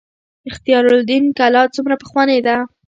[0.49, 2.55] اختیار الدین کلا څومره پخوانۍ ده؟